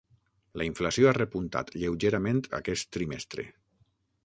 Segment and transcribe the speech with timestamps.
[0.61, 3.49] La inflació ha repuntat lleugerament aquest trimestre.